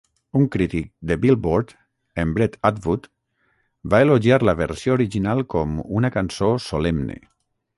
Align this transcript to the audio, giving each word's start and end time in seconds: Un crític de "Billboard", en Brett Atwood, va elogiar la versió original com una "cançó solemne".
Un 0.37 0.45
crític 0.53 0.85
de 1.09 1.17
"Billboard", 1.25 1.73
en 2.23 2.31
Brett 2.37 2.57
Atwood, 2.69 3.05
va 3.95 4.01
elogiar 4.07 4.41
la 4.49 4.57
versió 4.63 4.97
original 4.97 5.45
com 5.57 5.77
una 6.01 6.13
"cançó 6.17 6.51
solemne". 6.71 7.21